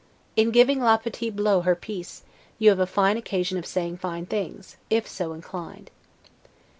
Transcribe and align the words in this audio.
In 0.35 0.49
giving 0.49 0.79
'la 0.81 0.97
petite 0.97 1.35
Blot' 1.35 1.63
her 1.63 1.75
piece, 1.75 2.23
you 2.57 2.71
have 2.71 2.79
a 2.79 2.87
fine 2.87 3.17
occasion 3.17 3.59
of 3.59 3.67
saying 3.67 3.97
fine 3.97 4.25
things, 4.25 4.77
if 4.89 5.07
so 5.07 5.31
inclined. 5.31 5.91